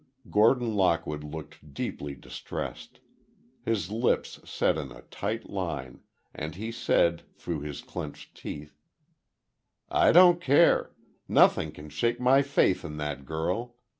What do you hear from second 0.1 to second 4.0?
Gordon Lockwood looked deeply distressed. His